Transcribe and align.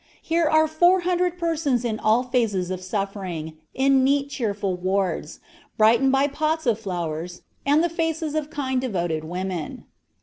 Here 0.23 0.47
are 0.49 0.67
four 0.67 1.01
hundred 1.01 1.37
persons 1.37 1.85
in 1.85 1.99
all 1.99 2.23
phases 2.23 2.71
of 2.71 2.81
suffering, 2.81 3.57
in 3.75 4.03
neat, 4.03 4.29
cheerful 4.31 4.75
wards, 4.75 5.39
brightened 5.77 6.11
by 6.11 6.25
pots 6.27 6.65
of 6.65 6.79
flowers, 6.79 7.43
and 7.67 7.83
the 7.83 7.87
faces 7.87 8.33
of 8.33 8.49
kind, 8.49 8.81
devoted 8.81 9.23
women. 9.23 9.85